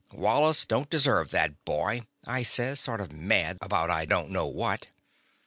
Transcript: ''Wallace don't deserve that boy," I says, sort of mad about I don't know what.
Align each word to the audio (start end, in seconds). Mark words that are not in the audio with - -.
''Wallace 0.11 0.65
don't 0.67 0.89
deserve 0.89 1.29
that 1.29 1.63
boy," 1.63 2.07
I 2.25 2.41
says, 2.41 2.79
sort 2.79 3.01
of 3.01 3.11
mad 3.11 3.59
about 3.61 3.91
I 3.91 4.05
don't 4.05 4.31
know 4.31 4.47
what. 4.47 4.87